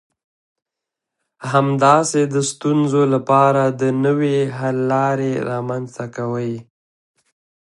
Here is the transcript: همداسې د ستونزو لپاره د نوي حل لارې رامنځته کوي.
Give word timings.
همداسې 1.51 2.21
د 2.33 2.35
ستونزو 2.51 3.01
لپاره 3.13 3.63
د 3.81 3.83
نوي 4.05 4.37
حل 4.57 4.77
لارې 4.93 5.31
رامنځته 5.49 6.05
کوي. 6.15 6.53